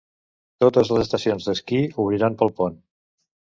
[0.65, 2.85] Totes les estacions d'esquí obriran pel pont.